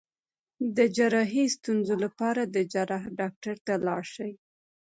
د 0.77 0.77
جراحي 0.95 1.45
ستونزو 1.55 1.95
لپاره 2.03 2.41
د 2.45 2.57
جراح 2.73 3.03
ډاکټر 3.19 3.55
ته 3.65 3.73
لاړ 3.87 4.03
شئ 4.13 4.31